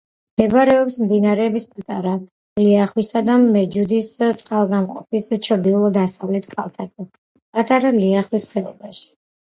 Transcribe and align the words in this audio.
მდებარეობს 0.37 0.95
მდინარეების 1.01 1.65
პატარა 1.73 2.13
ლიახვისა 2.61 3.21
და 3.27 3.35
მეჯუდის 3.43 4.09
წყალგამყოფის 4.41 5.31
ჩრდილო-დასავლეთ 5.49 6.51
კალთაზე, 6.57 7.09
პატარა 7.11 7.93
ლიახვის 8.01 8.49
ხეობაში. 8.57 9.07